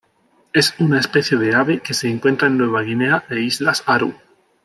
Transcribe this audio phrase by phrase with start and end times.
[0.51, 4.11] Es una especie de ave que se encuentra en Nueva Guinea e islas Aru.